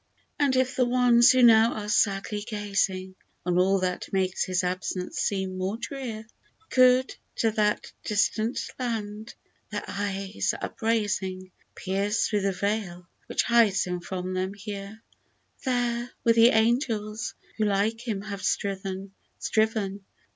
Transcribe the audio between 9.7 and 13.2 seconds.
eyes upraising, Pierce through the veil